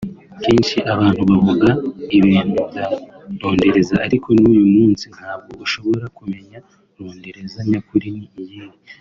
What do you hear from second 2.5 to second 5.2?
bya rondereza ariko n’uyu munsi